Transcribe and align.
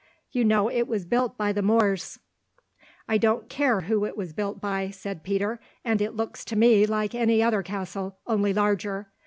You 0.31 0.43
know, 0.43 0.67
it 0.67 0.87
was 0.87 1.05
built 1.05 1.37
by 1.37 1.51
the 1.53 1.61
Moors." 1.61 2.17
"I 3.07 3.19
don't 3.19 3.47
care 3.49 3.81
who 3.81 4.03
it 4.03 4.17
was 4.17 4.33
built 4.33 4.59
by," 4.59 4.89
said 4.89 5.21
Peter, 5.21 5.59
"and 5.85 6.01
it 6.01 6.15
looks 6.15 6.43
to 6.45 6.55
me 6.55 6.87
like 6.87 7.13
any 7.13 7.43
other 7.43 7.61
castle, 7.61 8.17
only 8.25 8.51
larger. 8.51 9.11